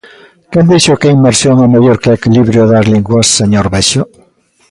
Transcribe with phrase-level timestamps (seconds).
[0.51, 4.03] ¿Quen dixo que a inmersión é mellor que o equilibrio das linguas, señor Bexo?